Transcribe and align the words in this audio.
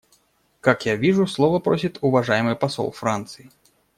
Как 0.61 0.87
я 0.87 0.95
вижу, 0.95 1.27
слова 1.27 1.59
просит 1.59 1.99
уважаемый 2.01 2.55
посол 2.55 2.89
Франции. 2.91 3.51